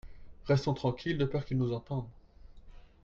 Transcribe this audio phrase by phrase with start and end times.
[0.47, 2.07] Restons tranquille de peur qu'il nous entende.